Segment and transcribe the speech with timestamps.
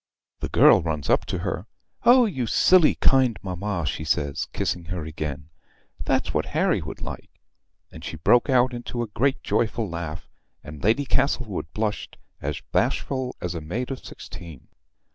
[0.39, 1.67] The girl runs up to her
[2.05, 5.49] "Oh, you silly kind mamma," she says, kissing her again,
[6.03, 7.29] "that's what Harry would like;"
[7.91, 10.27] and she broke out into a great joyful laugh;
[10.63, 14.69] and Lady Castlewood blushed as bashful as a maid of sixteen.